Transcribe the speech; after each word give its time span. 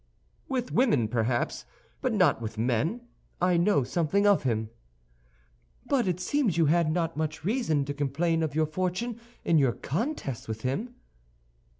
"With 0.49 0.71
women, 0.71 1.07
perhaps; 1.07 1.63
but 2.01 2.11
not 2.11 2.41
with 2.41 2.57
men. 2.57 3.01
I 3.39 3.55
know 3.57 3.83
something 3.83 4.25
of 4.25 4.41
him." 4.41 4.71
"But 5.85 6.07
it 6.07 6.19
seems 6.19 6.57
you 6.57 6.65
had 6.65 6.91
not 6.91 7.15
much 7.15 7.45
reason 7.45 7.85
to 7.85 7.93
complain 7.93 8.41
of 8.41 8.55
your 8.55 8.65
fortune 8.65 9.19
in 9.45 9.59
your 9.59 9.73
contest 9.73 10.47
with 10.47 10.61
him." 10.63 10.95